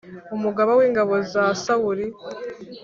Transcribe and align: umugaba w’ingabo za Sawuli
umugaba 0.35 0.71
w’ingabo 0.79 1.13
za 1.31 1.43
Sawuli 1.63 2.05